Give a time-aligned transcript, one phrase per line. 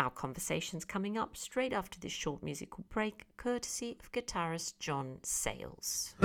[0.02, 6.16] Our conversation's coming up straight after this short musical break, courtesy of guitarist John Sayles.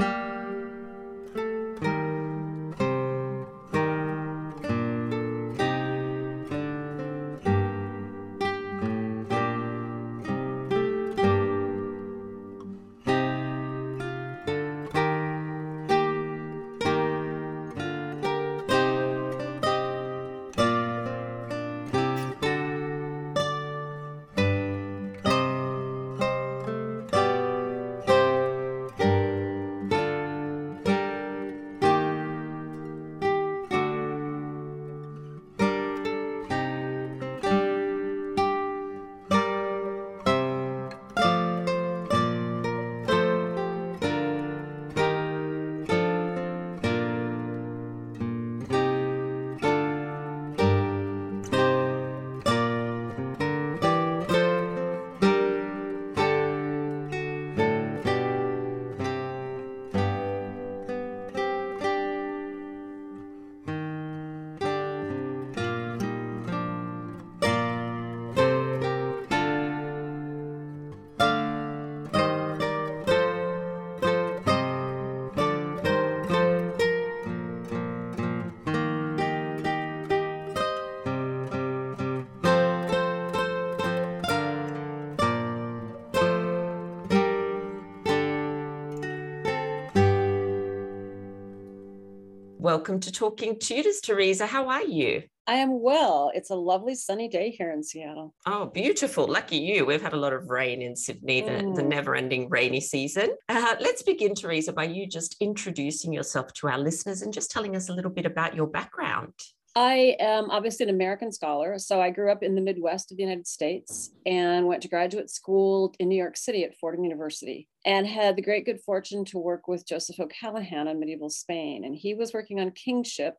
[92.74, 94.46] Welcome to Talking Tudors, Theresa.
[94.46, 95.22] How are you?
[95.46, 96.32] I am well.
[96.34, 98.34] It's a lovely sunny day here in Seattle.
[98.46, 99.28] Oh, beautiful.
[99.28, 99.86] Lucky you.
[99.86, 101.76] We've had a lot of rain in Sydney, the, mm.
[101.76, 103.30] the never ending rainy season.
[103.48, 107.76] Uh, let's begin, Theresa, by you just introducing yourself to our listeners and just telling
[107.76, 109.34] us a little bit about your background.
[109.76, 111.78] I am obviously an American scholar.
[111.78, 115.30] So I grew up in the Midwest of the United States and went to graduate
[115.30, 119.38] school in New York City at Fordham University and had the great good fortune to
[119.38, 121.84] work with Joseph O'Callaghan on medieval Spain.
[121.84, 123.34] And he was working on kingship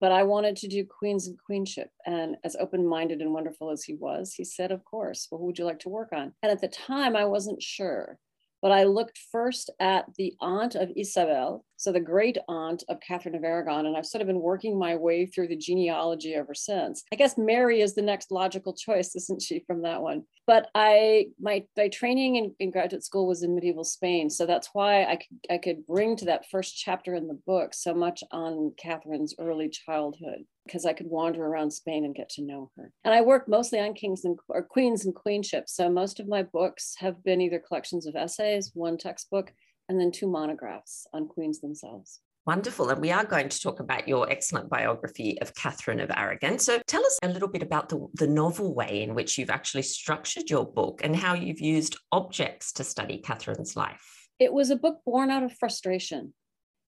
[0.00, 1.90] but I wanted to do Queens and Queenship.
[2.04, 5.46] And as open minded and wonderful as he was, he said, Of course, well, who
[5.46, 6.32] would you like to work on?
[6.42, 8.18] And at the time, I wasn't sure.
[8.62, 13.34] But I looked first at the aunt of Isabel, so the great aunt of Catherine
[13.34, 17.04] of Aragon, and I've sort of been working my way through the genealogy ever since.
[17.12, 20.24] I guess Mary is the next logical choice, isn't she, from that one?
[20.46, 24.70] But I my my training in, in graduate school was in medieval Spain, so that's
[24.72, 28.22] why I could I could bring to that first chapter in the book so much
[28.30, 32.92] on Catherine's early childhood because I could wander around Spain and get to know her.
[33.04, 35.74] And I work mostly on kings and or queens and queenships.
[35.74, 39.52] So most of my books have been either collections of essays, one textbook,
[39.88, 42.20] and then two monographs on queens themselves.
[42.46, 42.90] Wonderful.
[42.90, 46.60] And we are going to talk about your excellent biography of Catherine of Aragon.
[46.60, 49.82] So tell us a little bit about the, the novel way in which you've actually
[49.82, 54.28] structured your book and how you've used objects to study Catherine's life.
[54.38, 56.34] It was a book born out of frustration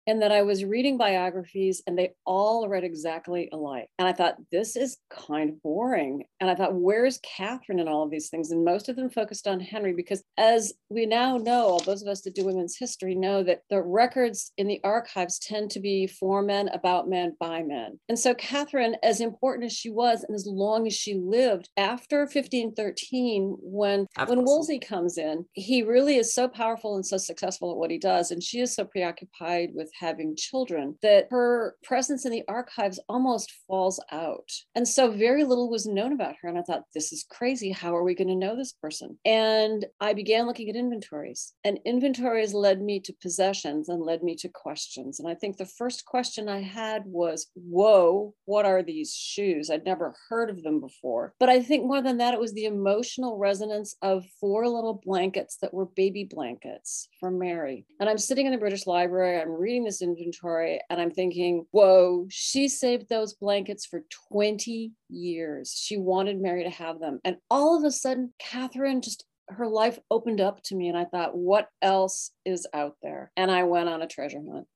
[0.07, 3.89] and that I was reading biographies and they all read exactly alike.
[3.99, 6.25] And I thought, this is kind of boring.
[6.41, 8.51] And I thought, where's Catherine in all of these things?
[8.51, 12.09] And most of them focused on Henry because, as we now know, all those of
[12.09, 16.07] us that do women's history know that the records in the archives tend to be
[16.07, 17.99] for men, about men, by men.
[18.09, 22.21] And so, Catherine, as important as she was and as long as she lived, after
[22.21, 27.77] 1513, when, when Wolsey comes in, he really is so powerful and so successful at
[27.77, 28.31] what he does.
[28.31, 33.53] And she is so preoccupied with having children that her presence in the archives almost
[33.67, 34.51] falls out.
[34.75, 36.49] And so very little was known about her.
[36.49, 37.71] And I thought, this is crazy.
[37.71, 39.19] How are we going to know this person?
[39.25, 44.37] And I began looking at inventories, and inventories led me to possessions and led me
[44.37, 45.21] to questions.
[45.21, 49.71] And I think the first question I had was, Whoa, what are these shoes?
[49.71, 51.35] I'd never heard of them before.
[51.39, 55.59] But I think more than that, it was the emotional resonance of four little blankets
[55.63, 57.87] that were baby blankets for Mary.
[58.01, 62.27] And I'm sitting in the British Library, I'm reading this inventory and I'm thinking, whoa,
[62.29, 65.73] she saved those blankets for 20 years.
[65.81, 67.21] She wanted Mary to have them.
[67.25, 71.05] And all of a sudden, Catherine just her life opened up to me and I
[71.05, 73.31] thought, what else is out there?
[73.37, 74.67] And I went on a treasure hunt.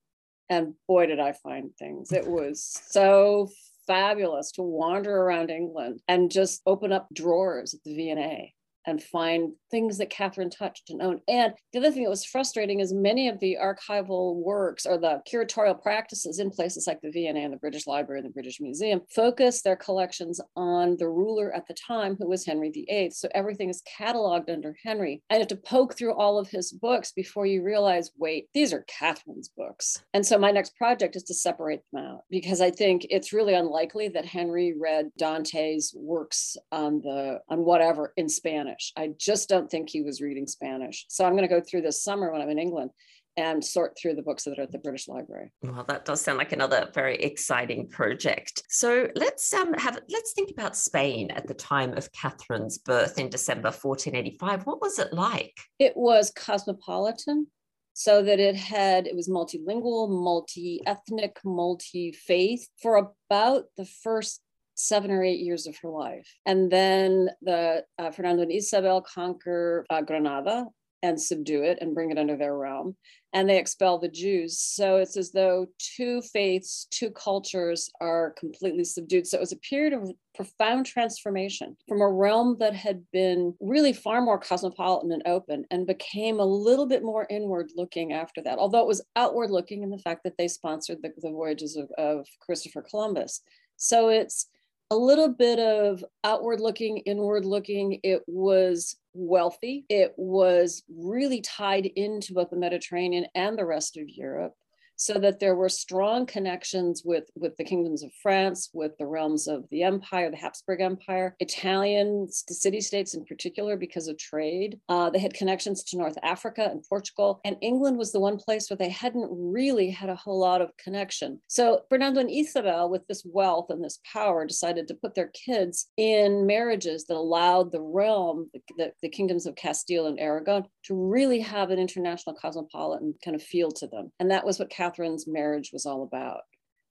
[0.49, 2.13] And boy, did I find things.
[2.13, 3.49] It was so
[3.87, 8.55] fabulous to wander around England and just open up drawers at the V&A
[8.87, 11.21] and find things that Catherine touched and owned.
[11.29, 15.21] And the other thing that was frustrating is many of the archival works or the
[15.31, 19.03] curatorial practices in places like the V&A and the British Library and the British Museum
[19.15, 23.11] focus their collections on the ruler at the time, who was Henry VIII.
[23.11, 25.23] So everything is cataloged under Henry.
[25.31, 28.85] I had to poke through all of his books before you realize, wait, these are
[28.89, 30.03] Catherine's books.
[30.15, 33.55] And so my next project is to separate them out because I think it's really
[33.55, 38.93] unlikely that Henry read Dante's works on the on whatever in Spanish Spanish.
[38.97, 41.07] I just don't think he was reading Spanish.
[41.09, 42.91] So I'm going to go through this summer when I'm in England
[43.37, 45.53] and sort through the books that are at the British Library.
[45.63, 48.63] Well, that does sound like another very exciting project.
[48.69, 53.31] So let's um, have let's think about Spain at the time of Catherine's birth in
[53.31, 54.67] December 1485.
[54.67, 55.57] What was it like?
[55.79, 57.47] It was cosmopolitan,
[57.95, 64.43] so that it had it was multilingual, multi-ethnic, multi-faith for about the first
[64.87, 66.29] seven or eight years of her life.
[66.47, 70.67] And then the uh, Fernando and Isabel conquer uh, Granada
[71.03, 72.97] and subdue it and bring it under their realm.
[73.33, 74.59] And they expel the Jews.
[74.59, 79.27] So it's as though two faiths, two cultures are completely subdued.
[79.27, 83.93] So it was a period of profound transformation from a realm that had been really
[83.93, 88.59] far more cosmopolitan and open and became a little bit more inward looking after that,
[88.59, 91.91] although it was outward looking in the fact that they sponsored the, the voyages of,
[91.99, 93.43] of Christopher Columbus.
[93.77, 94.47] So it's
[94.91, 98.01] a little bit of outward looking, inward looking.
[98.03, 99.85] It was wealthy.
[99.89, 104.55] It was really tied into both the Mediterranean and the rest of Europe
[105.01, 109.49] so that there were strong connections with, with the kingdoms of France, with the realms
[109.49, 114.79] of the empire, the Habsburg Empire, Italian city states in particular because of trade.
[114.91, 118.69] Uh, they had connections to North Africa and Portugal, and England was the one place
[118.69, 121.41] where they hadn't really had a whole lot of connection.
[121.49, 125.87] So Fernando and Isabel, with this wealth and this power, decided to put their kids
[125.97, 131.41] in marriages that allowed the realm, the, the, kingdoms of Castile and Aragon, to really
[131.41, 134.13] have an international cosmopolitan kind of feel to them.
[134.21, 136.41] And that was what Catherine's marriage was all about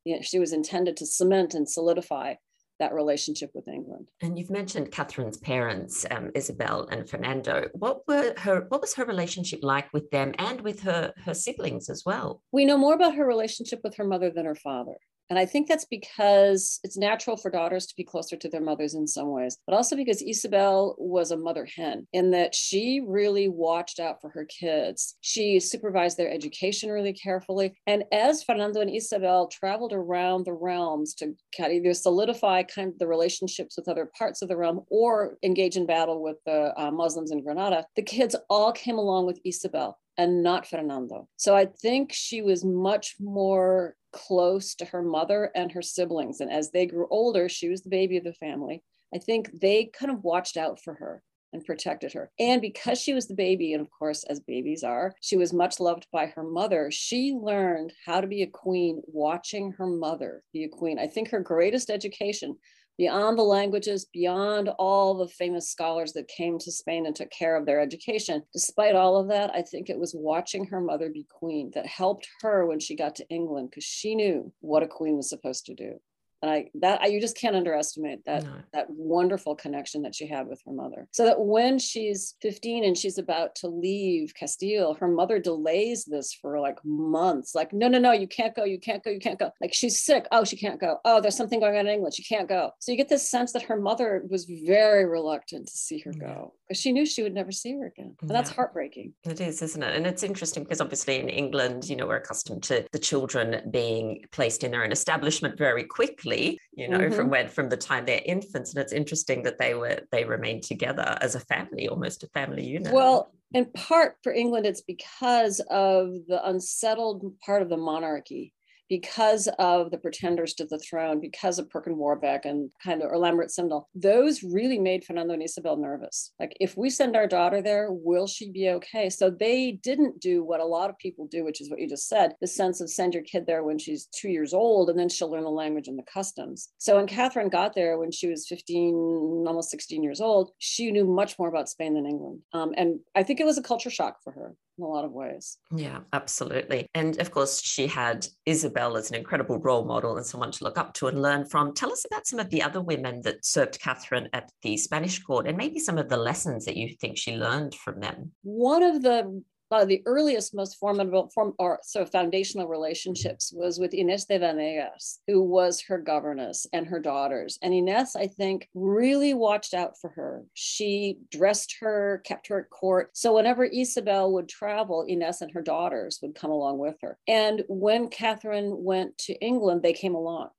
[0.06, 2.36] you know, she was intended to cement and solidify
[2.80, 4.08] that relationship with England.
[4.22, 7.68] And you've mentioned Catherine's parents, um, Isabel and Fernando.
[7.74, 8.66] What were her?
[8.70, 12.42] What was her relationship like with them and with her her siblings as well?
[12.52, 14.96] We know more about her relationship with her mother than her father.
[15.30, 18.96] And I think that's because it's natural for daughters to be closer to their mothers
[18.96, 23.48] in some ways, but also because Isabel was a mother hen in that she really
[23.48, 25.16] watched out for her kids.
[25.22, 27.76] She supervised their education really carefully.
[27.86, 33.08] And as Fernando and Isabel traveled around the realms to either solidify kind of the
[33.08, 37.32] relationships with other parts of the realm or engage in battle with the uh, Muslims
[37.32, 41.28] in Granada, the kids all came along with Isabel and not Fernando.
[41.38, 46.42] So I think she was much more close to her mother and her siblings.
[46.42, 48.84] And as they grew older, she was the baby of the family.
[49.14, 52.32] I think they kind of watched out for her and protected her.
[52.40, 55.80] And because she was the baby, and of course, as babies are, she was much
[55.80, 56.90] loved by her mother.
[56.92, 61.00] She learned how to be a queen watching her mother be a queen.
[61.00, 62.58] I think her greatest education
[63.00, 67.56] beyond the languages, beyond all the famous scholars that came to Spain and took care
[67.56, 68.44] of their education.
[68.54, 72.28] Despite all of that, I think it was watching her mother be queen that helped
[72.42, 75.74] her when she got to England because she knew what a queen was supposed to
[75.74, 76.00] do
[76.42, 78.52] and I that I, you just can't underestimate that no.
[78.74, 81.08] that wonderful connection that she had with her mother.
[81.12, 86.34] So that when she's 15 and she's about to leave Castile, her mother delays this
[86.34, 87.56] for like months.
[87.56, 89.52] Like, no, no, no, you can't go, you can't go, you can't go.
[89.62, 90.28] Like she's sick.
[90.32, 90.98] Oh, she can't go.
[91.06, 92.16] Oh, there's something going on in England.
[92.16, 92.72] She can't go.
[92.80, 96.54] So you get this sense that her mother was very reluctant to see her go
[96.70, 98.16] because she knew she would never see her again.
[98.22, 99.14] And that's heartbreaking.
[99.24, 99.96] It is, isn't it?
[99.96, 104.24] And it's interesting because obviously in England, you know, we're accustomed to the children being
[104.32, 106.29] placed in their own establishment very quickly,
[106.74, 107.16] you know, mm-hmm.
[107.16, 108.74] from when from the time they're infants.
[108.74, 112.66] And it's interesting that they were they remained together as a family, almost a family
[112.66, 112.94] unit.
[112.94, 118.54] Well, in part for England, it's because of the unsettled part of the monarchy
[118.90, 123.18] because of the pretenders to the throne, because of Perkin Warbeck and kind of or
[123.18, 126.34] Lambert Simnel, those really made Fernando and Isabel nervous.
[126.40, 129.10] Like, if we send our daughter there, will she be okay?
[129.10, 132.08] So they didn't do what a lot of people do, which is what you just
[132.08, 135.10] said the sense of send your kid there when she's two years old and then
[135.10, 136.70] she'll learn the language and the customs.
[136.78, 141.06] So when Catherine got there when she was 15, almost 16 years old, she knew
[141.06, 142.42] much more about Spain than England.
[142.54, 145.12] Um, and I think it was a culture shock for her in a lot of
[145.12, 145.58] ways.
[145.76, 146.88] Yeah, absolutely.
[146.96, 150.78] And of course, she had Isabel as an incredible role model and someone to look
[150.78, 151.74] up to and learn from.
[151.74, 155.48] Tell us about some of the other women that served Catherine at the Spanish court
[155.48, 158.32] and maybe some of the lessons that you think she learned from them.
[158.44, 163.80] One of the one of the earliest, most formidable form or of foundational relationships was
[163.80, 167.58] with Ines de Venegas, who was her governess and her daughters.
[167.62, 170.44] And Ines, I think, really watched out for her.
[170.56, 173.12] She dressed her, kept her at court.
[173.14, 177.18] So whenever Isabel would travel, Ines and her daughters would come along with her.
[177.28, 180.50] And when Catherine went to England, they came along.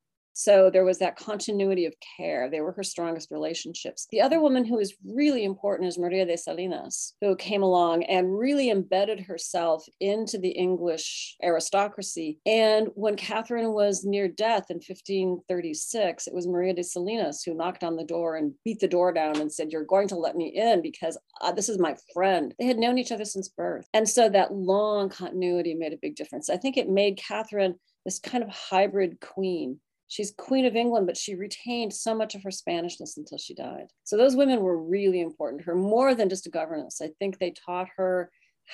[0.40, 2.48] So there was that continuity of care.
[2.48, 4.06] They were her strongest relationships.
[4.10, 8.38] The other woman who is really important is Maria de Salinas, who came along and
[8.38, 12.38] really embedded herself into the English aristocracy.
[12.46, 17.84] And when Catherine was near death in 1536, it was Maria de Salinas who knocked
[17.84, 20.46] on the door and beat the door down and said, You're going to let me
[20.56, 22.54] in because uh, this is my friend.
[22.58, 23.86] They had known each other since birth.
[23.92, 26.48] And so that long continuity made a big difference.
[26.48, 27.74] I think it made Catherine
[28.06, 29.78] this kind of hybrid queen
[30.10, 33.86] she's Queen of England, but she retained so much of her Spanishness until she died.
[34.04, 37.00] So those women were really important to her, more than just a governess.
[37.00, 38.30] I think they taught her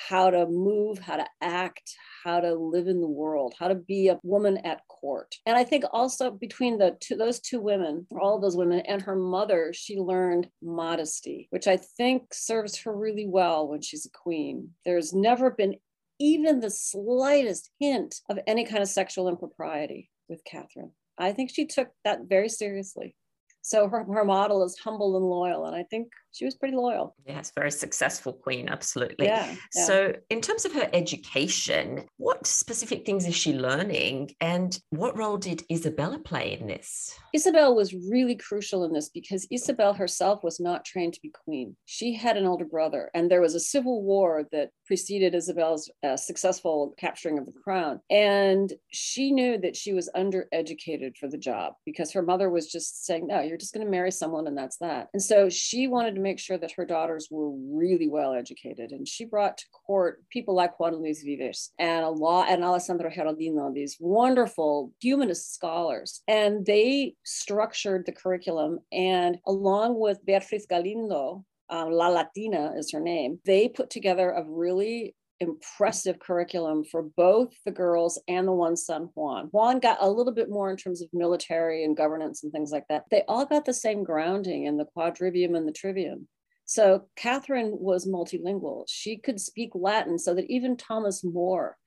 [0.09, 4.09] how to move, how to act, how to live in the world, how to be
[4.09, 5.35] a woman at court.
[5.45, 9.15] And I think also between the two, those two women, all those women, and her
[9.15, 14.71] mother, she learned modesty, which I think serves her really well when she's a queen.
[14.85, 15.75] There's never been
[16.19, 20.91] even the slightest hint of any kind of sexual impropriety with Catherine.
[21.17, 23.15] I think she took that very seriously.
[23.61, 25.65] So her, her model is humble and loyal.
[25.65, 27.15] And I think she was pretty loyal.
[27.25, 29.25] Yes, very successful queen, absolutely.
[29.25, 34.79] Yeah, yeah, So, in terms of her education, what specific things is she learning, and
[34.91, 37.13] what role did Isabella play in this?
[37.33, 41.75] Isabel was really crucial in this because Isabel herself was not trained to be queen.
[41.85, 46.17] She had an older brother, and there was a civil war that preceded Isabel's uh,
[46.17, 47.99] successful capturing of the crown.
[48.09, 53.05] And she knew that she was undereducated for the job because her mother was just
[53.05, 55.07] saying, No, you're just going to marry someone, and that's that.
[55.13, 58.91] And so she wanted to make sure that her daughters were really well educated.
[58.91, 63.09] And she brought to court people like Juan Luis Vives and a law and Alessandro
[63.09, 66.21] Geraldino, these wonderful humanist scholars.
[66.27, 68.79] And they structured the curriculum.
[68.91, 74.43] And along with Beatriz Galindo, um, La Latina is her name, they put together a
[74.43, 79.47] really impressive curriculum for both the girls and the one son Juan.
[79.51, 82.85] Juan got a little bit more in terms of military and governance and things like
[82.89, 83.05] that.
[83.11, 86.27] They all got the same grounding in the quadrivium and the trivium.
[86.65, 88.83] So Catherine was multilingual.
[88.87, 91.77] She could speak Latin so that even Thomas More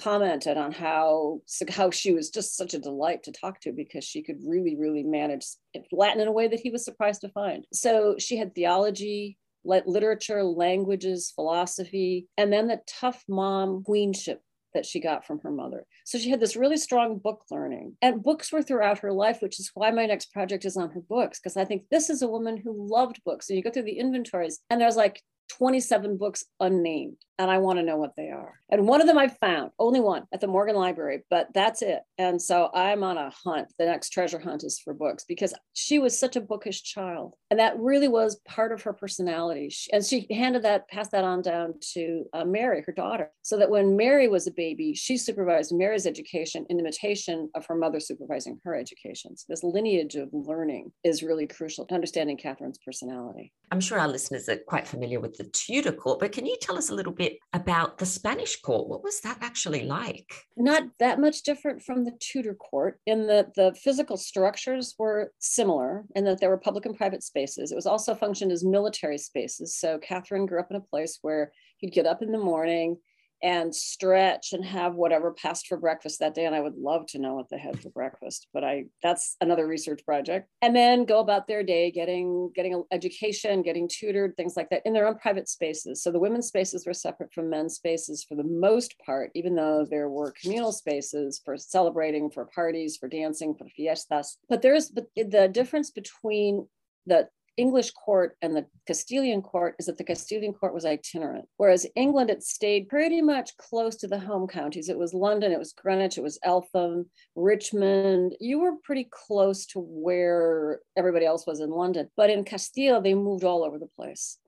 [0.00, 4.22] commented on how how she was just such a delight to talk to because she
[4.22, 5.44] could really really manage
[5.92, 7.66] Latin in a way that he was surprised to find.
[7.72, 15.00] So she had theology, literature, languages, philosophy, and then the tough mom queenship that she
[15.00, 15.84] got from her mother.
[16.04, 19.58] So she had this really strong book learning, and books were throughout her life, which
[19.58, 22.28] is why my next project is on her books, because I think this is a
[22.28, 23.48] woman who loved books.
[23.48, 27.78] And you go through the inventories, and there's like 27 books unnamed and I want
[27.78, 28.60] to know what they are.
[28.70, 32.00] And one of them I found, only one at the Morgan Library, but that's it.
[32.18, 33.68] And so I'm on a hunt.
[33.78, 37.34] The next treasure hunt is for books because she was such a bookish child.
[37.50, 39.72] And that really was part of her personality.
[39.90, 43.70] And she handed that, passed that on down to uh, Mary, her daughter, so that
[43.70, 48.60] when Mary was a baby, she supervised Mary's education in imitation of her mother supervising
[48.64, 49.34] her education.
[49.38, 53.54] So this lineage of learning is really crucial to understanding Catherine's personality.
[53.72, 56.76] I'm sure our listeners are quite familiar with the Tudor court, but can you tell
[56.76, 58.88] us a little bit about the Spanish court?
[58.88, 60.32] What was that actually like?
[60.56, 66.04] Not that much different from the Tudor court in that the physical structures were similar
[66.14, 67.72] and that there were public and private spaces.
[67.72, 69.76] It was also functioned as military spaces.
[69.76, 72.96] So Catherine grew up in a place where you'd get up in the morning,
[73.42, 77.18] and stretch and have whatever passed for breakfast that day and i would love to
[77.18, 80.48] know what they had for breakfast but i that's another research project.
[80.62, 84.92] And then go about their day getting getting education getting tutored things like that in
[84.92, 86.02] their own private spaces.
[86.02, 89.86] So the women's spaces were separate from men's spaces for the most part even though
[89.88, 94.38] there were communal spaces for celebrating for parties for dancing for fiestas.
[94.48, 96.66] But there's but the difference between
[97.06, 101.86] the English court and the Castilian court is that the Castilian court was itinerant, whereas
[101.94, 104.88] England, it stayed pretty much close to the home counties.
[104.88, 108.36] It was London, it was Greenwich, it was Eltham, Richmond.
[108.40, 112.08] You were pretty close to where everybody else was in London.
[112.16, 114.38] But in Castile, they moved all over the place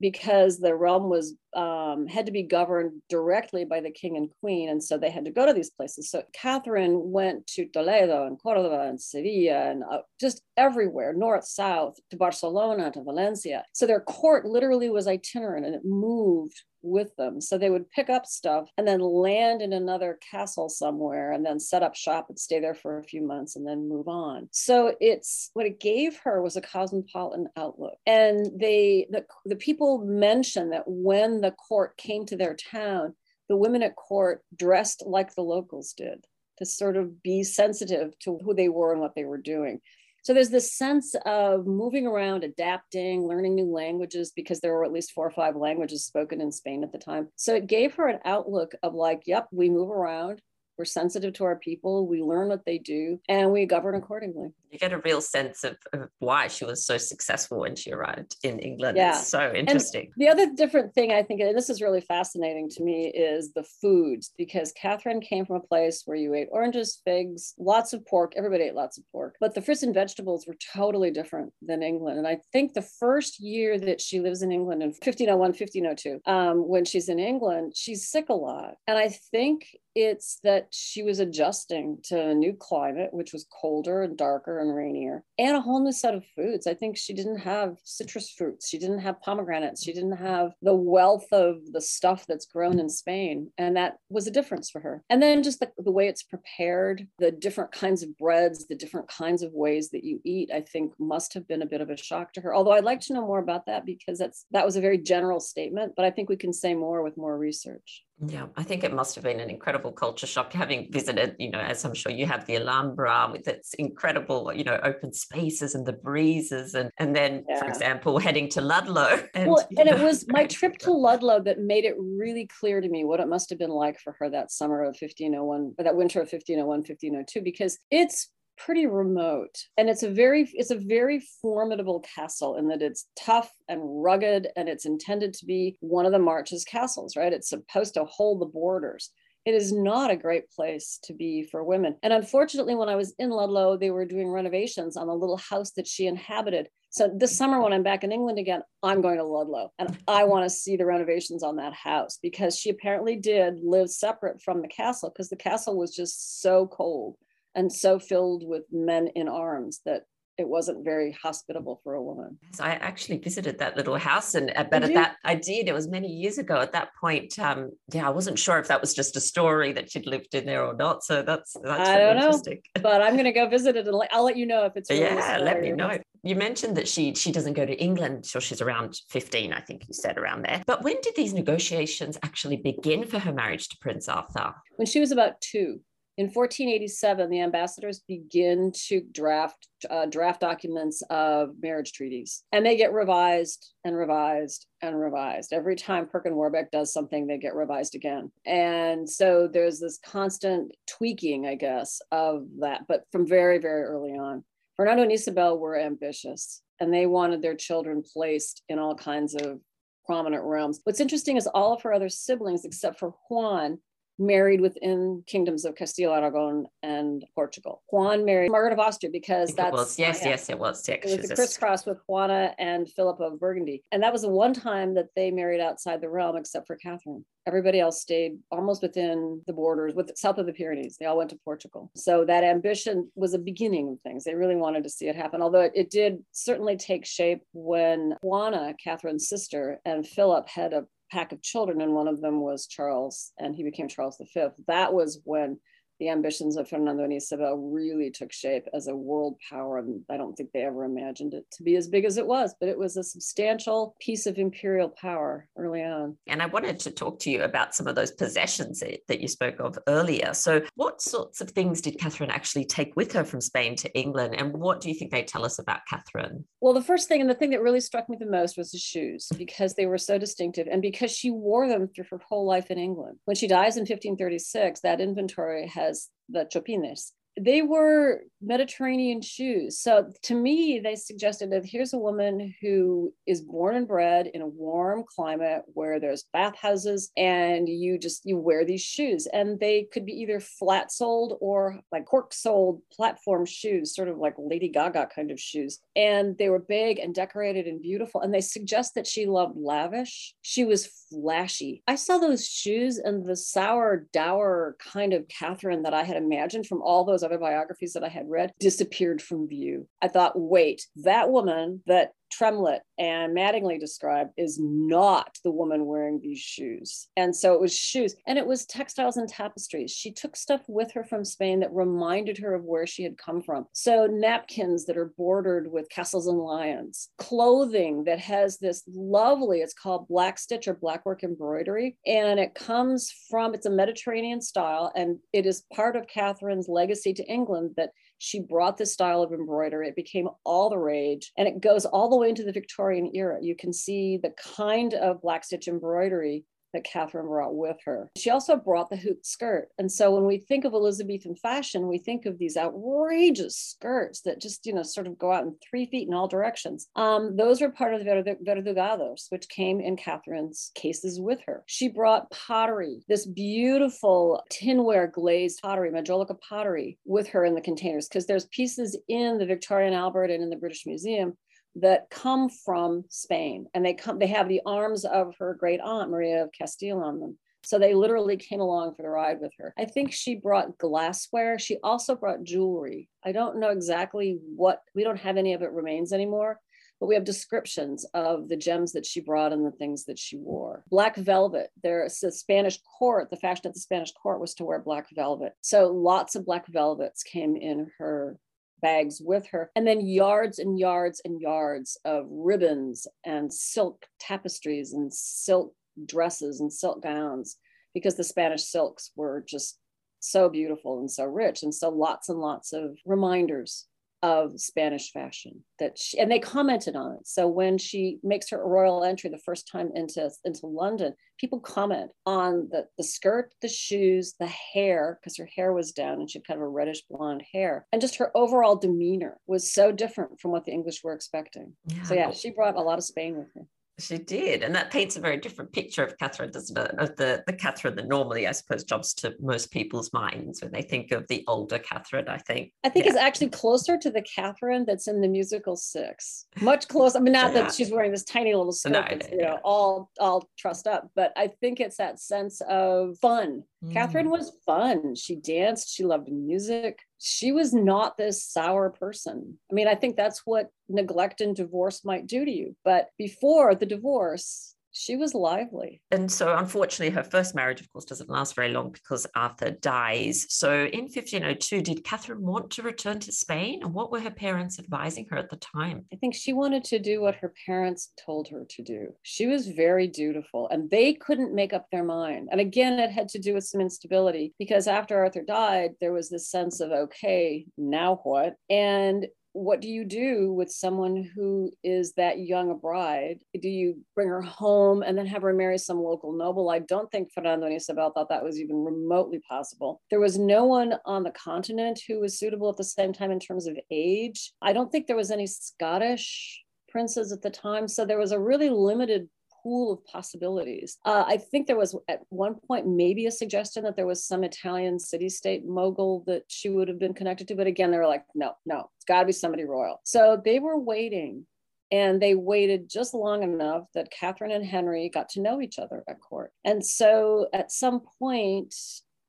[0.00, 4.68] because the realm was um, had to be governed directly by the king and queen,
[4.68, 6.10] and so they had to go to these places.
[6.10, 11.96] So Catherine went to Toledo and Cordoba and Sevilla and uh, just everywhere, north, south,
[12.10, 13.64] to Barcelona, to Valencia.
[13.74, 17.40] So their court literally was itinerant, and it moved with them.
[17.40, 21.58] So they would pick up stuff and then land in another castle somewhere and then
[21.58, 24.48] set up shop and stay there for a few months and then move on.
[24.52, 27.94] So it's what it gave her was a cosmopolitan outlook.
[28.06, 33.14] And they the, the people mentioned that when the court came to their town,
[33.48, 36.24] the women at court dressed like the locals did
[36.58, 39.80] to sort of be sensitive to who they were and what they were doing.
[40.22, 44.92] So there's this sense of moving around, adapting, learning new languages because there were at
[44.92, 47.28] least four or five languages spoken in Spain at the time.
[47.36, 50.40] So it gave her an outlook of like, yep, we move around.
[50.80, 52.06] We're sensitive to our people.
[52.06, 54.48] We learn what they do and we govern accordingly.
[54.70, 58.36] You get a real sense of, of why she was so successful when she arrived
[58.42, 58.96] in England.
[58.96, 59.18] Yeah.
[59.18, 60.04] It's so interesting.
[60.04, 63.52] And the other different thing I think, and this is really fascinating to me, is
[63.52, 68.06] the foods because Catherine came from a place where you ate oranges, figs, lots of
[68.06, 68.32] pork.
[68.34, 72.16] Everybody ate lots of pork, but the fruits and vegetables were totally different than England.
[72.16, 76.66] And I think the first year that she lives in England in 1501, 1502, um,
[76.66, 78.76] when she's in England, she's sick a lot.
[78.86, 84.02] And I think it's that she was adjusting to a new climate, which was colder
[84.02, 86.66] and darker and rainier, and a whole new set of foods.
[86.66, 88.68] I think she didn't have citrus fruits.
[88.68, 89.82] She didn't have pomegranates.
[89.82, 93.50] She didn't have the wealth of the stuff that's grown in Spain.
[93.58, 95.02] And that was a difference for her.
[95.10, 99.08] And then just the, the way it's prepared, the different kinds of breads, the different
[99.08, 101.96] kinds of ways that you eat, I think must have been a bit of a
[101.96, 102.54] shock to her.
[102.54, 105.40] Although I'd like to know more about that because that's that was a very general
[105.40, 108.04] statement, but I think we can say more with more research.
[108.26, 111.58] Yeah, I think it must have been an incredible culture shock having visited, you know,
[111.58, 115.86] as I'm sure you have the Alhambra with its incredible, you know, open spaces and
[115.86, 117.58] the breezes and and then, yeah.
[117.58, 119.24] for example, heading to Ludlow.
[119.32, 122.88] And, well, and it was my trip to Ludlow that made it really clear to
[122.88, 125.96] me what it must have been like for her that summer of 1501, or that
[125.96, 128.28] winter of 1501, 1502, because it's
[128.64, 133.50] pretty remote and it's a very it's a very formidable castle in that it's tough
[133.68, 137.32] and rugged and it's intended to be one of the marches castles right?
[137.32, 139.10] It's supposed to hold the borders.
[139.46, 141.96] It is not a great place to be for women.
[142.02, 145.70] And unfortunately when i was in ludlow they were doing renovations on the little house
[145.72, 146.68] that she inhabited.
[146.90, 150.24] So this summer when i'm back in england again i'm going to ludlow and i
[150.24, 154.60] want to see the renovations on that house because she apparently did live separate from
[154.60, 157.16] the castle because the castle was just so cold
[157.54, 160.02] and so filled with men in arms that
[160.40, 162.38] it wasn't very hospitable for a woman.
[162.54, 165.68] So I actually visited that little house, and uh, but at that I did.
[165.68, 166.56] It was many years ago.
[166.56, 169.90] At that point, um, yeah, I wasn't sure if that was just a story that
[169.90, 171.04] she'd lived in there or not.
[171.04, 172.42] So that's that's I don't know,
[172.82, 175.02] but I'm going to go visit it, and I'll let you know if it's really
[175.02, 175.38] yeah.
[175.38, 175.98] Let me know.
[176.22, 179.86] You mentioned that she she doesn't go to England until she's around 15, I think
[179.88, 180.62] you said around there.
[180.66, 184.54] But when did these negotiations actually begin for her marriage to Prince Arthur?
[184.76, 185.80] When she was about two.
[186.20, 192.76] In 1487, the ambassadors begin to draft uh, draft documents of marriage treaties, and they
[192.76, 195.54] get revised and revised and revised.
[195.54, 198.30] Every time Perkin Warbeck does something, they get revised again.
[198.44, 204.12] And so there's this constant tweaking, I guess, of that, but from very, very early
[204.12, 204.44] on.
[204.76, 209.58] Fernando and Isabel were ambitious, and they wanted their children placed in all kinds of
[210.04, 210.80] prominent realms.
[210.84, 213.78] What's interesting is all of her other siblings, except for Juan,
[214.20, 217.82] married within kingdoms of Castile, Aragon, and Portugal.
[217.90, 220.86] Juan married Margaret of Austria because that's was, yes, yes, it was.
[220.88, 224.28] Yeah, it was a crisscross with Juana and Philip of Burgundy, and that was the
[224.28, 227.24] one time that they married outside the realm, except for Catherine.
[227.46, 230.98] Everybody else stayed almost within the borders, with south of the Pyrenees.
[230.98, 231.90] They all went to Portugal.
[231.96, 234.24] So that ambition was a beginning of things.
[234.24, 238.14] They really wanted to see it happen, although it, it did certainly take shape when
[238.22, 242.66] Juana, Catherine's sister, and Philip had a pack of children, and one of them was
[242.66, 244.46] Charles, and he became Charles V.
[244.66, 245.58] That was when
[246.00, 249.78] the ambitions of Fernando and Isabel really took shape as a world power.
[249.78, 252.54] And I don't think they ever imagined it to be as big as it was,
[252.58, 256.16] but it was a substantial piece of imperial power early on.
[256.26, 259.60] And I wanted to talk to you about some of those possessions that you spoke
[259.60, 260.32] of earlier.
[260.32, 264.34] So, what sorts of things did Catherine actually take with her from Spain to England?
[264.36, 266.44] And what do you think they tell us about Catherine?
[266.62, 268.78] Well, the first thing and the thing that really struck me the most was the
[268.78, 272.70] shoes because they were so distinctive and because she wore them through her whole life
[272.70, 273.18] in England.
[273.26, 275.89] When she dies in 1536, that inventory has
[276.28, 279.78] the chopines they were Mediterranean shoes.
[279.78, 284.40] So to me, they suggested that here's a woman who is born and bred in
[284.40, 289.86] a warm climate where there's bathhouses and you just you wear these shoes and they
[289.92, 294.68] could be either flat soled or like cork soled platform shoes, sort of like Lady
[294.68, 295.80] Gaga kind of shoes.
[295.94, 298.22] And they were big and decorated and beautiful.
[298.22, 300.34] And they suggest that she loved lavish.
[300.42, 301.82] She was flashy.
[301.86, 306.66] I saw those shoes and the sour, dour kind of Catherine that I had imagined
[306.66, 309.88] from all those those other biographies that I had read disappeared from view.
[310.00, 316.20] I thought, wait, that woman that Tremlett and Mattingly described is not the woman wearing
[316.20, 317.08] these shoes.
[317.16, 319.90] And so it was shoes and it was textiles and tapestries.
[319.90, 323.42] She took stuff with her from Spain that reminded her of where she had come
[323.42, 323.66] from.
[323.72, 329.74] So napkins that are bordered with castles and lions, clothing that has this lovely, it's
[329.74, 331.96] called black stitch or blackwork embroidery.
[332.06, 337.12] And it comes from, it's a Mediterranean style and it is part of Catherine's legacy
[337.14, 337.90] to England that
[338.22, 339.88] she brought this style of embroidery.
[339.88, 343.38] It became all the rage and it goes all the way into the Victorian era.
[343.40, 348.10] You can see the kind of black stitch embroidery that Catherine brought with her.
[348.16, 349.68] She also brought the hoop skirt.
[349.78, 354.40] And so when we think of Elizabethan fashion, we think of these outrageous skirts that
[354.40, 356.88] just, you know, sort of go out in three feet in all directions.
[356.96, 361.62] Um, those were part of the verdugados, which came in Catherine's cases with her.
[361.66, 368.08] She brought pottery, this beautiful tinware glazed pottery, majolica pottery, with her in the containers,
[368.08, 371.36] because there's pieces in the Victoria and Albert and in the British Museum
[371.76, 376.10] that come from Spain and they come they have the arms of her great aunt
[376.10, 377.38] Maria of Castile on them.
[377.62, 379.74] So they literally came along for the ride with her.
[379.78, 381.58] I think she brought glassware.
[381.58, 383.08] She also brought jewelry.
[383.24, 386.58] I don't know exactly what we don't have any of it remains anymore,
[386.98, 390.38] but we have descriptions of the gems that she brought and the things that she
[390.38, 390.84] wore.
[390.90, 391.70] Black velvet.
[391.82, 395.52] There's the Spanish court, the fashion at the Spanish court was to wear black velvet.
[395.60, 398.38] So lots of black velvets came in her
[398.80, 404.92] bags with her, and then yards and yards and yards of ribbons and silk tapestries
[404.92, 405.74] and silk
[406.06, 407.56] dresses and silk gowns
[407.94, 409.78] because the Spanish silks were just
[410.20, 411.62] so beautiful and so rich.
[411.62, 413.86] And so lots and lots of reminders
[414.22, 417.26] of Spanish fashion that she, and they commented on it.
[417.26, 422.10] So when she makes her royal entry the first time into, into London, people comment
[422.26, 426.38] on the, the skirt, the shoes, the hair, because her hair was down and she
[426.38, 427.86] had kind of a reddish blonde hair.
[427.92, 431.74] And just her overall demeanor was so different from what the English were expecting.
[431.86, 432.02] Yeah.
[432.02, 433.66] So yeah, she brought a lot of Spain with her.
[434.00, 434.62] She did.
[434.62, 436.94] And that paints a very different picture of Catherine, doesn't it?
[436.98, 440.82] Of the, the Catherine that normally, I suppose, jumps to most people's minds when they
[440.82, 442.72] think of the older Catherine, I think.
[442.84, 443.12] I think yeah.
[443.12, 446.46] is actually closer to the Catherine that's in the musical Six.
[446.60, 447.18] Much closer.
[447.18, 447.62] I mean, not yeah.
[447.62, 451.32] that she's wearing this tiny little skirt, no, you know, all all trussed up, but
[451.36, 453.92] I think it's that sense of fun Mm.
[453.92, 455.14] Catherine was fun.
[455.14, 455.94] She danced.
[455.94, 457.00] She loved music.
[457.18, 459.58] She was not this sour person.
[459.70, 462.76] I mean, I think that's what neglect and divorce might do to you.
[462.84, 466.02] But before the divorce, she was lively.
[466.10, 470.46] And so, unfortunately, her first marriage, of course, doesn't last very long because Arthur dies.
[470.48, 473.80] So, in 1502, did Catherine want to return to Spain?
[473.82, 476.06] And what were her parents advising her at the time?
[476.12, 479.14] I think she wanted to do what her parents told her to do.
[479.22, 482.48] She was very dutiful, and they couldn't make up their mind.
[482.50, 486.28] And again, it had to do with some instability because after Arthur died, there was
[486.28, 488.54] this sense of, okay, now what?
[488.68, 493.40] And what do you do with someone who is that young a bride?
[493.60, 496.70] Do you bring her home and then have her marry some local noble?
[496.70, 500.00] I don't think Fernando and Isabel thought that was even remotely possible.
[500.10, 503.40] There was no one on the continent who was suitable at the same time in
[503.40, 504.52] terms of age.
[504.62, 507.88] I don't think there was any Scottish princes at the time.
[507.88, 509.28] So there was a really limited
[509.62, 510.98] pool of possibilities.
[511.04, 514.44] Uh, I think there was at one point maybe a suggestion that there was some
[514.44, 517.54] Italian city state mogul that she would have been connected to.
[517.54, 520.00] But again, they were like, no, no, it's got to be somebody royal.
[520.04, 521.46] So they were waiting.
[521.92, 526.04] And they waited just long enough that Catherine and Henry got to know each other
[526.08, 526.52] at court.
[526.64, 528.72] And so at some point,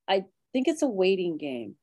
[0.07, 1.75] I think it's a waiting game.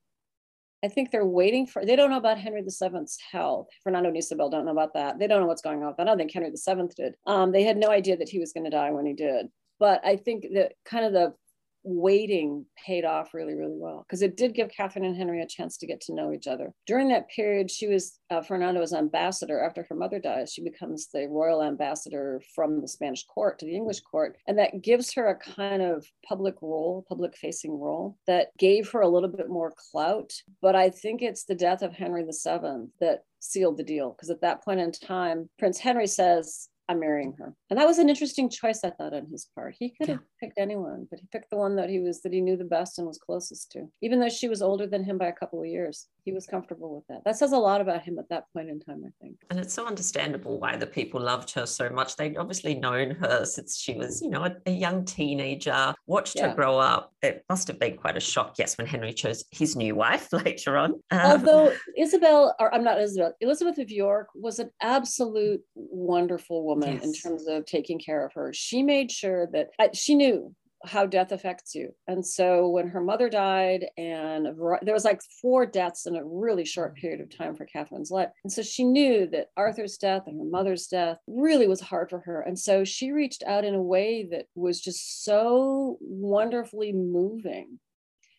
[0.84, 3.68] I think they're waiting for, they don't know about Henry VII's health.
[3.82, 5.18] Fernando and Isabel don't know about that.
[5.18, 5.94] They don't know what's going on.
[5.98, 7.14] I don't think Henry VII did.
[7.26, 9.46] Um, they had no idea that he was going to die when he did.
[9.80, 11.34] But I think that kind of the
[11.82, 15.76] waiting paid off really, really well because it did give Catherine and Henry a chance
[15.78, 16.72] to get to know each other.
[16.86, 19.62] During that period, she was uh, Fernando's ambassador.
[19.62, 23.76] After her mother dies, she becomes the royal ambassador from the Spanish court to the
[23.76, 24.36] English court.
[24.46, 29.00] And that gives her a kind of public role, public facing role that gave her
[29.00, 30.32] a little bit more clout.
[30.60, 34.40] But I think it's the death of Henry VII that sealed the deal because at
[34.40, 37.54] that point in time, Prince Henry says, I'm marrying her.
[37.68, 39.76] And that was an interesting choice, I thought, on his part.
[39.78, 40.46] He could have yeah.
[40.46, 42.98] picked anyone, but he picked the one that he was that he knew the best
[42.98, 43.86] and was closest to.
[44.00, 46.94] Even though she was older than him by a couple of years, he was comfortable
[46.94, 47.24] with that.
[47.24, 49.36] That says a lot about him at that point in time, I think.
[49.48, 52.16] And it's so understandable why the people loved her so much.
[52.16, 56.50] They'd obviously known her since she was, you know, a, a young teenager, watched yeah.
[56.50, 57.14] her grow up.
[57.22, 60.76] It must have been quite a shock, yes, when Henry chose his new wife later
[60.76, 61.00] on.
[61.10, 66.96] Um, Although Isabel, or I'm not Isabel, Elizabeth of York was an absolute wonderful woman
[66.96, 67.04] yes.
[67.04, 68.52] in terms of taking care of her.
[68.52, 71.90] She made sure that she knew how death affects you.
[72.06, 76.64] And so when her mother died, and there was like four deaths in a really
[76.64, 78.28] short period of time for Catherine's life.
[78.44, 82.20] And so she knew that Arthur's death and her mother's death really was hard for
[82.20, 82.40] her.
[82.40, 87.78] And so she reached out in a way that was just so wonderfully moving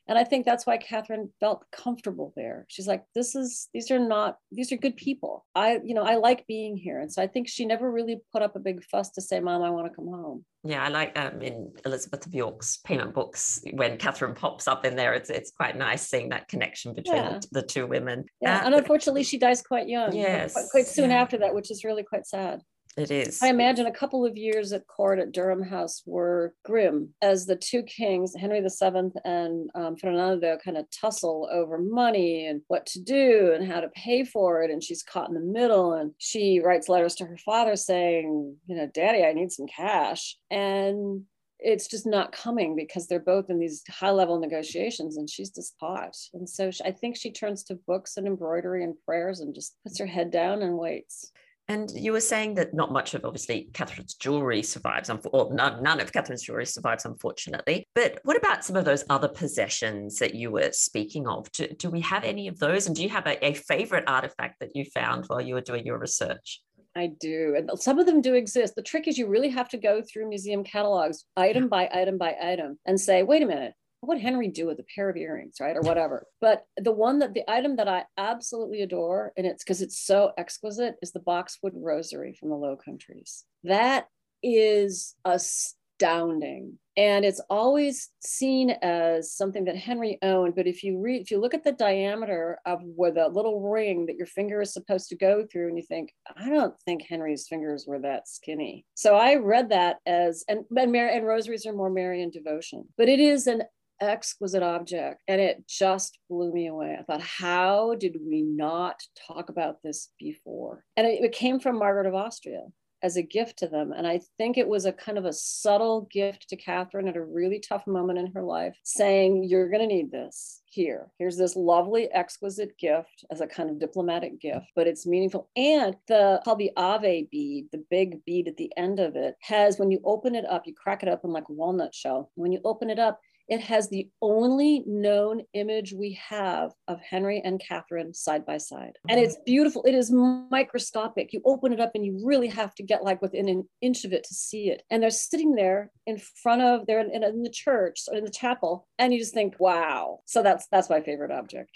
[0.10, 2.66] and I think that's why Catherine felt comfortable there.
[2.68, 5.46] She's like, this is, these are not, these are good people.
[5.54, 7.00] I, you know, I like being here.
[7.00, 9.62] And so I think she never really put up a big fuss to say, Mom,
[9.62, 10.44] I want to come home.
[10.64, 14.96] Yeah, I like um, in Elizabeth of York's payment books when Catherine pops up in
[14.96, 15.14] there.
[15.14, 17.40] It's it's quite nice seeing that connection between yeah.
[17.40, 18.26] the, the, two women.
[18.42, 20.14] Yeah, uh, and unfortunately, she dies quite young.
[20.14, 21.22] Yes, quite, quite soon yeah.
[21.22, 22.62] after that, which is really quite sad.
[23.00, 23.42] It is.
[23.42, 27.56] I imagine a couple of years at court at Durham House were grim as the
[27.56, 33.02] two kings, Henry VII and um, Fernando, kind of tussle over money and what to
[33.02, 34.72] do and how to pay for it.
[34.72, 35.94] And she's caught in the middle.
[35.94, 40.38] And she writes letters to her father saying, you know, Daddy, I need some cash.
[40.52, 41.24] And
[41.60, 45.76] it's just not coming because they're both in these high level negotiations and she's just
[45.80, 46.16] caught.
[46.34, 49.76] And so she, I think she turns to books and embroidery and prayers and just
[49.84, 51.32] puts her head down and waits.
[51.70, 56.02] And you were saying that not much of obviously Catherine's jewelry survives, or none, none
[56.02, 57.88] of Catherine's jewelry survives, unfortunately.
[57.94, 61.52] But what about some of those other possessions that you were speaking of?
[61.52, 62.88] Do, do we have any of those?
[62.88, 65.86] And do you have a, a favorite artifact that you found while you were doing
[65.86, 66.60] your research?
[66.96, 67.54] I do.
[67.56, 68.74] And some of them do exist.
[68.76, 72.36] The trick is you really have to go through museum catalogs item by item by
[72.42, 75.58] item and say, wait a minute, what would Henry do with a pair of earrings,
[75.60, 75.76] right?
[75.76, 76.26] Or whatever.
[76.40, 80.32] But the one that the item that I absolutely adore, and it's because it's so
[80.38, 83.46] exquisite, is the boxwood rosary from the Low Countries.
[83.64, 84.08] That
[84.42, 86.80] is astounding.
[86.96, 90.56] And it's always seen as something that Henry owned.
[90.56, 94.06] But if you read, if you look at the diameter of where the little ring
[94.08, 97.48] that your finger is supposed to go through, and you think, I don't think Henry's
[97.48, 98.86] fingers were that skinny.
[98.96, 103.08] So I read that as, and and, Mary, and rosaries are more Marian devotion, but
[103.08, 103.64] it is an
[104.02, 106.98] exquisite object and it just blew me away.
[107.00, 110.84] I thought, how did we not talk about this before?
[110.98, 112.64] And it, it, came from Margaret of Austria
[113.02, 113.92] as a gift to them.
[113.92, 117.24] And I think it was a kind of a subtle gift to Catherine at a
[117.24, 121.10] really tough moment in her life, saying, You're going to need this here.
[121.18, 125.50] Here's this lovely, exquisite gift as a kind of diplomatic gift, but it's meaningful.
[125.56, 129.80] And the called the Ave bead, the big bead at the end of it, has
[129.80, 132.32] when you open it up, you crack it open like a walnut shell.
[132.36, 137.42] When you open it up, it has the only known image we have of Henry
[137.44, 138.94] and Catherine side by side.
[139.10, 139.26] And mm-hmm.
[139.26, 139.84] it's beautiful.
[139.84, 141.34] It is microscopic.
[141.34, 144.14] You open it up and you really have to get like within an inch of
[144.14, 144.84] it to see it.
[144.92, 148.32] And they're sitting there in front of, they're in, in the church or in the
[148.32, 148.88] chapel.
[149.00, 150.20] And you just think, wow.
[150.26, 151.72] So that's, that's my favorite object.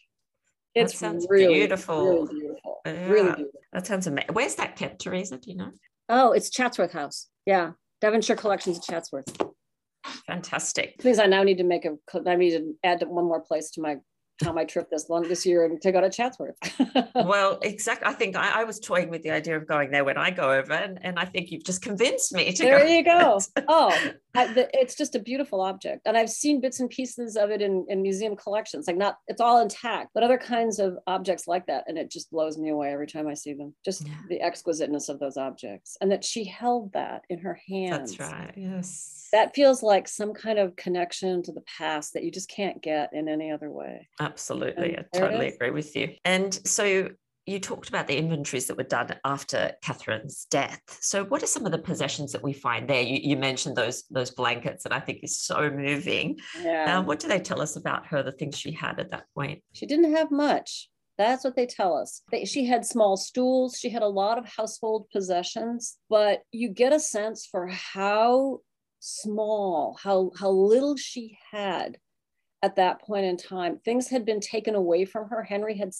[0.75, 2.27] It's really beautiful.
[2.27, 2.81] Really beautiful.
[2.85, 3.07] Yeah.
[3.07, 3.61] Really beautiful.
[3.73, 4.33] That sounds amazing.
[4.33, 5.37] Where's that kept, Theresa?
[5.37, 5.71] Do you know?
[6.09, 7.27] Oh, it's Chatsworth House.
[7.45, 7.71] Yeah.
[8.01, 9.25] Devonshire Collections at Chatsworth.
[10.27, 10.97] Fantastic.
[10.99, 11.95] Please, I now need to make a,
[12.27, 13.97] I need to add one more place to my
[14.47, 16.55] on my trip this long this year and to go to Chatsworth.
[17.15, 18.07] well, exactly.
[18.07, 20.51] I think I, I, was toying with the idea of going there when I go
[20.51, 22.85] over, and, and I think you've just convinced me to there go.
[22.85, 23.39] There you go.
[23.67, 23.97] oh,
[24.35, 27.61] I, the, it's just a beautiful object, and I've seen bits and pieces of it
[27.61, 28.87] in, in museum collections.
[28.87, 32.31] Like not, it's all intact, but other kinds of objects like that, and it just
[32.31, 33.73] blows me away every time I see them.
[33.85, 34.13] Just yeah.
[34.29, 38.17] the exquisiteness of those objects, and that she held that in her hands.
[38.17, 38.53] That's right.
[38.55, 39.22] Yes.
[39.33, 43.09] That feels like some kind of connection to the past that you just can't get
[43.11, 44.07] in any other way.
[44.21, 44.97] Absolutely.
[44.97, 46.15] I totally agree with you.
[46.23, 47.09] And so
[47.45, 50.81] you talked about the inventories that were done after Catherine's death.
[51.01, 53.01] So, what are some of the possessions that we find there?
[53.01, 56.39] You, you mentioned those those blankets that I think is so moving.
[56.61, 56.97] Yeah.
[56.97, 58.23] Um, what do they tell us about her?
[58.23, 59.61] The things she had at that point.
[59.73, 60.89] She didn't have much.
[61.17, 62.21] That's what they tell us.
[62.45, 63.77] She had small stools.
[63.77, 68.61] She had a lot of household possessions, but you get a sense for how
[69.03, 71.97] small, how how little she had
[72.61, 73.79] at that point in time.
[73.83, 75.43] Things had been taken away from her.
[75.43, 75.91] Henry had,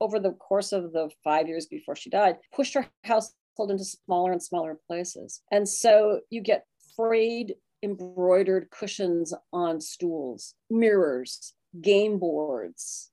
[0.00, 4.30] over the course of the five years before she died, pushed her household into smaller
[4.30, 5.42] and smaller places.
[5.50, 13.10] And so you get frayed embroidered cushions on stools, mirrors, game boards,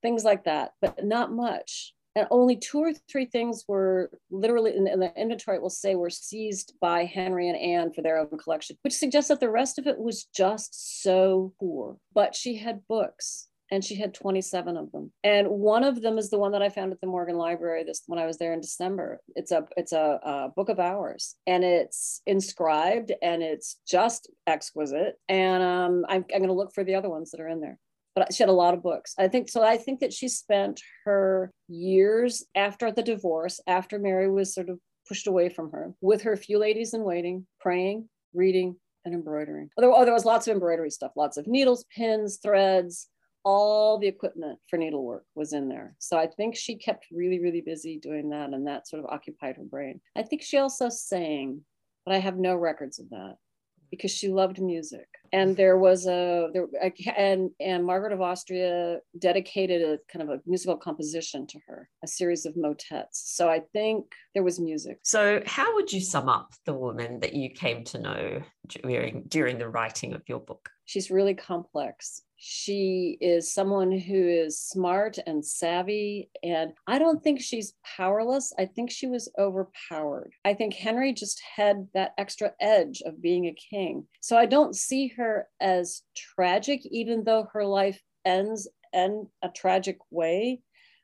[0.00, 4.84] things like that, but not much and only two or three things were literally in,
[4.84, 8.76] the inventory it will say were seized by henry and anne for their own collection
[8.82, 11.96] which suggests that the rest of it was just so poor.
[12.14, 15.10] But she had books and she had 27 of them.
[15.24, 18.02] And one of them is the one that i found at the morgan library this
[18.06, 19.20] when i was there in december.
[19.34, 25.16] It's a it's a, a book of hours and it's inscribed and it's just exquisite.
[25.28, 27.78] And um, i'm, I'm going to look for the other ones that are in there
[28.16, 29.14] but she had a lot of books.
[29.18, 29.62] I think so.
[29.62, 34.80] I think that she spent her years after the divorce, after Mary was sort of
[35.06, 38.74] pushed away from her, with her few ladies in waiting, praying, reading,
[39.04, 39.68] and embroidering.
[39.76, 43.08] There, oh, there was lots of embroidery stuff, lots of needles, pins, threads,
[43.44, 45.94] all the equipment for needlework was in there.
[46.00, 49.56] So I think she kept really, really busy doing that, and that sort of occupied
[49.56, 50.00] her brain.
[50.16, 51.60] I think she also sang,
[52.04, 53.36] but I have no records of that
[53.90, 56.66] because she loved music and there was a there
[57.16, 62.06] and and Margaret of Austria dedicated a kind of a musical composition to her, a
[62.06, 63.34] series of motets.
[63.34, 64.98] So I think there was music.
[65.02, 69.58] So how would you sum up the woman that you came to know during during
[69.58, 70.70] the writing of your book?
[70.86, 72.22] She's really complex.
[72.36, 76.30] She is someone who is smart and savvy.
[76.42, 78.52] And I don't think she's powerless.
[78.58, 80.32] I think she was overpowered.
[80.44, 84.06] I think Henry just had that extra edge of being a king.
[84.20, 89.98] So I don't see her as tragic, even though her life ends in a tragic
[90.10, 90.60] way.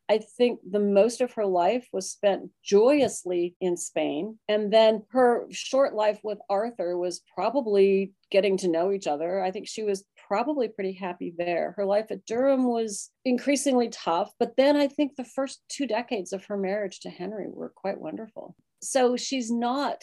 [0.09, 4.39] I think the most of her life was spent joyously in Spain.
[4.49, 9.43] And then her short life with Arthur was probably getting to know each other.
[9.43, 11.73] I think she was probably pretty happy there.
[11.77, 16.33] Her life at Durham was increasingly tough, but then I think the first two decades
[16.33, 18.57] of her marriage to Henry were quite wonderful.
[18.83, 20.03] So she's not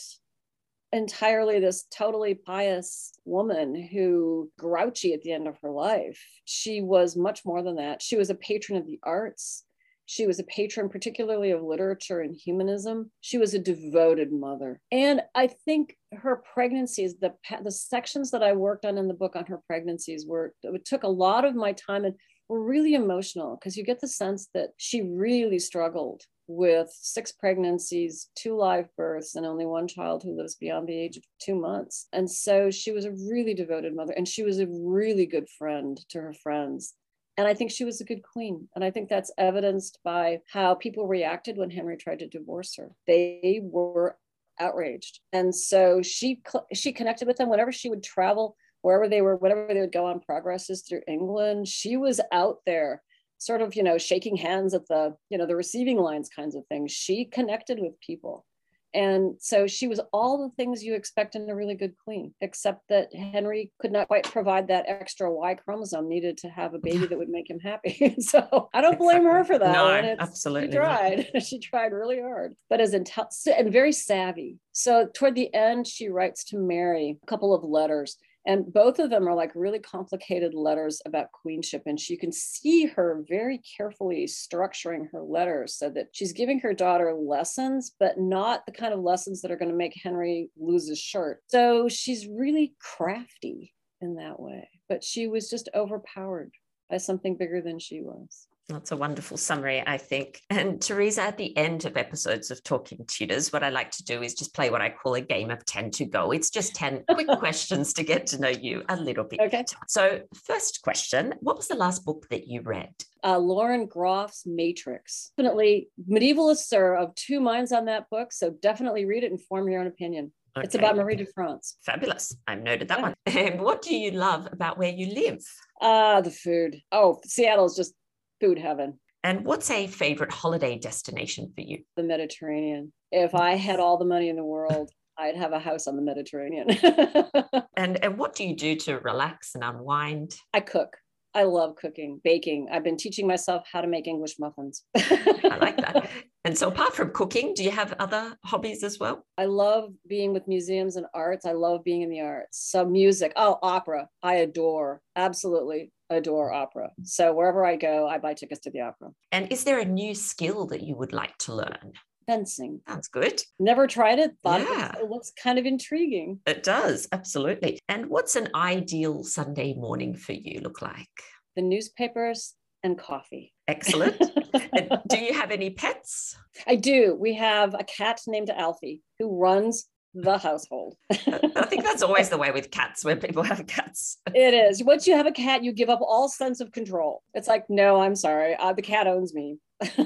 [0.91, 6.19] entirely this totally pious woman who grouchy at the end of her life.
[6.45, 8.01] She was much more than that.
[8.01, 9.65] She was a patron of the arts.
[10.09, 13.11] She was a patron, particularly of literature and humanism.
[13.21, 14.81] She was a devoted mother.
[14.91, 19.35] And I think her pregnancies, the, the sections that I worked on in the book
[19.35, 22.15] on her pregnancies were, it took a lot of my time and
[22.47, 28.31] were really emotional because you get the sense that she really struggled with six pregnancies,
[28.33, 32.07] two live births, and only one child who lives beyond the age of two months.
[32.13, 36.03] And so she was a really devoted mother and she was a really good friend
[36.09, 36.95] to her friends.
[37.39, 38.67] And I think she was a good queen.
[38.75, 42.91] And I think that's evidenced by how people reacted when Henry tried to divorce her.
[43.07, 44.17] They were
[44.59, 45.21] outraged.
[45.31, 46.41] And so she
[46.73, 50.05] she connected with them whenever she would travel wherever they were, whenever they would go
[50.05, 53.01] on progresses through England, she was out there
[53.37, 56.65] sort of, you know, shaking hands at the, you know, the receiving lines kinds of
[56.67, 56.91] things.
[56.91, 58.45] She connected with people.
[58.93, 62.87] And so she was all the things you expect in a really good queen, except
[62.89, 67.05] that Henry could not quite provide that extra Y chromosome needed to have a baby
[67.05, 68.15] that would make him happy.
[68.19, 69.71] so I don't blame her for that.
[69.71, 70.71] No, absolutely.
[70.71, 71.27] She tried.
[71.45, 74.57] she tried really hard, but as intel- and very savvy.
[74.71, 79.09] So toward the end, she writes to Mary a couple of letters And both of
[79.09, 81.83] them are like really complicated letters about queenship.
[81.85, 86.73] And you can see her very carefully structuring her letters so that she's giving her
[86.73, 90.87] daughter lessons, but not the kind of lessons that are going to make Henry lose
[90.87, 91.41] his shirt.
[91.47, 94.69] So she's really crafty in that way.
[94.87, 96.51] But she was just overpowered
[96.89, 98.47] by something bigger than she was.
[98.69, 100.41] That's a wonderful summary, I think.
[100.51, 104.21] And Theresa, at the end of episodes of Talking Tudors, what I like to do
[104.21, 106.31] is just play what I call a game of 10 to go.
[106.31, 109.49] It's just 10 quick questions to get to know you a little bit Okay.
[109.63, 109.75] better.
[109.87, 112.93] So, first question What was the last book that you read?
[113.23, 115.31] uh, Lauren Groff's Matrix.
[115.35, 119.67] Definitely, medievalists are of two minds on that book, so definitely read it and form
[119.67, 120.31] your own opinion.
[120.57, 121.77] It's about Marie de France.
[121.85, 122.35] Fabulous.
[122.45, 123.03] I've noted that Yeah.
[123.03, 123.13] one.
[123.25, 125.39] And what do you love about where you live?
[125.81, 126.81] Ah, the food.
[126.91, 127.93] Oh, Seattle's just
[128.39, 128.99] food heaven.
[129.23, 131.79] And what's a favorite holiday destination for you?
[131.97, 132.93] The Mediterranean.
[133.11, 136.01] If I had all the money in the world, I'd have a house on the
[136.01, 136.67] Mediterranean.
[137.79, 140.35] And, and what do you do to relax and unwind?
[140.53, 140.97] I cook.
[141.33, 142.67] I love cooking, baking.
[142.69, 144.83] I've been teaching myself how to make English muffins.
[144.97, 146.09] I like that.
[146.43, 149.25] And so, apart from cooking, do you have other hobbies as well?
[149.37, 151.45] I love being with museums and arts.
[151.45, 152.69] I love being in the arts.
[152.69, 154.09] So music, oh, opera.
[154.21, 156.91] I adore, absolutely adore opera.
[157.03, 159.09] So wherever I go, I buy tickets to the opera.
[159.31, 161.93] And is there a new skill that you would like to learn?
[162.27, 162.81] Fencing.
[162.87, 163.41] Sounds good.
[163.59, 164.31] Never tried it.
[164.43, 164.95] Thought it, Yeah.
[164.99, 166.39] it looks kind of intriguing.
[166.45, 167.79] It does, absolutely.
[167.89, 171.09] And what's an ideal Sunday morning for you look like?
[171.55, 172.53] The newspapers
[172.83, 173.53] and coffee.
[173.67, 174.21] Excellent.
[174.51, 176.35] And do you have any pets?
[176.65, 177.15] I do.
[177.19, 180.95] We have a cat named Alfie who runs the household.
[181.11, 184.17] I think that's always the way with cats when people have cats.
[184.33, 184.83] It is.
[184.83, 187.23] Once you have a cat, you give up all sense of control.
[187.33, 188.55] It's like, no, I'm sorry.
[188.55, 189.57] Uh, the cat owns me.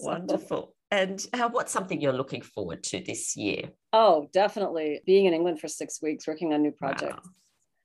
[0.00, 0.74] Wonderful.
[0.90, 3.70] And uh, what's something you're looking forward to this year?
[3.92, 5.00] Oh, definitely.
[5.04, 7.26] Being in England for six weeks, working on new projects.
[7.26, 7.32] Wow.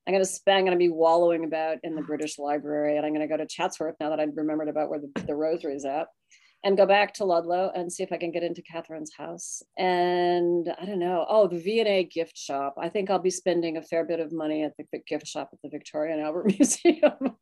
[0.07, 3.05] I'm going to spend, I'm going to be wallowing about in the British Library and
[3.05, 5.75] I'm going to go to Chatsworth now that I've remembered about where the, the rosary
[5.75, 6.07] is at
[6.63, 9.63] and go back to Ludlow and see if I can get into Catherine's house.
[9.77, 11.25] And I don't know.
[11.27, 12.75] Oh, the V&A gift shop.
[12.77, 15.59] I think I'll be spending a fair bit of money at the gift shop at
[15.63, 17.35] the Victoria and Albert Museum.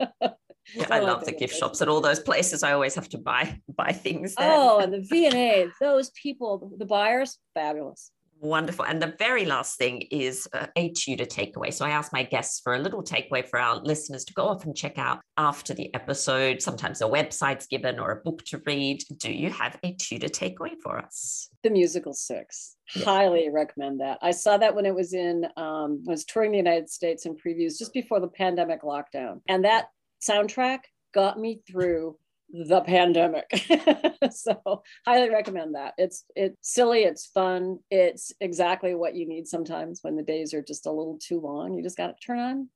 [0.76, 2.64] Yeah, I love the gift shops at all those places.
[2.64, 4.52] I always have to buy buy things there.
[4.52, 8.12] oh, and the V&A, those people, the buyers, fabulous.
[8.42, 8.86] Wonderful.
[8.86, 11.74] And the very last thing is uh, a Tudor takeaway.
[11.74, 14.64] So I ask my guests for a little takeaway for our listeners to go off
[14.64, 16.62] and check out after the episode.
[16.62, 19.04] Sometimes a website's given or a book to read.
[19.18, 21.50] Do you have a Tudor takeaway for us?
[21.62, 23.04] the musical six Yeah.
[23.04, 26.90] highly recommend that i saw that when it was in um was touring the united
[26.90, 29.88] states in previews just before the pandemic lockdown and that
[30.26, 30.80] soundtrack
[31.14, 32.16] got me through
[32.52, 33.46] the pandemic
[34.32, 40.00] so highly recommend that it's it's silly it's fun it's exactly what you need sometimes
[40.02, 42.70] when the days are just a little too long you just got to turn on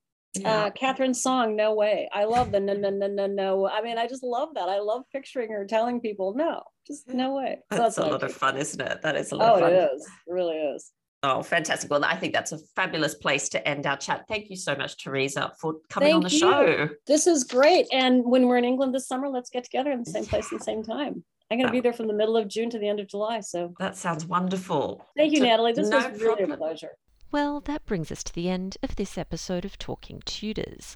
[0.43, 2.09] uh, Catherine's song, No Way.
[2.11, 3.69] I love the no, no, no, no, no.
[3.69, 4.67] I mean, I just love that.
[4.67, 7.59] I love picturing her telling people, no, just no way.
[7.71, 9.03] So that's a lot of fun, isn't it?
[9.03, 9.74] That is a lot Oh, of fun.
[9.74, 10.07] it is.
[10.26, 10.91] It really is.
[11.26, 11.89] Oh, fantastic.
[11.89, 14.26] Well, I think that's a fabulous place to end our chat.
[14.28, 16.39] Thank you so much, Theresa, for coming on Thank the you.
[16.39, 16.89] show.
[17.07, 17.88] This is great.
[17.93, 20.61] And when we're in England this summer, let's get together in the same place and
[20.61, 21.24] same time.
[21.49, 23.39] I'm going to be there from the middle of June to the end of July.
[23.39, 25.05] So That sounds wonderful.
[25.15, 25.71] thank you, So- Natalie.
[25.74, 26.97] This no was really a pleasure.
[27.32, 30.95] Well, that brings us to the end of this episode of Talking Tudors.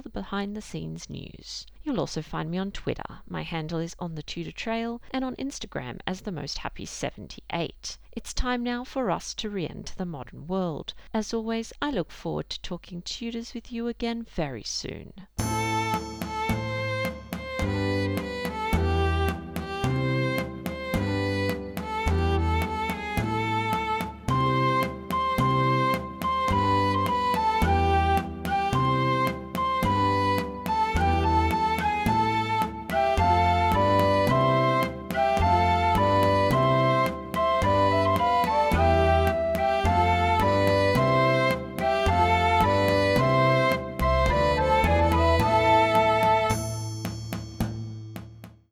[0.00, 1.66] the behind the scenes news.
[1.82, 3.18] You'll also find me on Twitter.
[3.28, 7.98] My handle is on the Tudor Trail and on Instagram as the most happy 78.
[8.12, 10.94] It's time now for us to re-enter the modern world.
[11.12, 15.12] As always, I look forward to talking Tudors with you again very soon.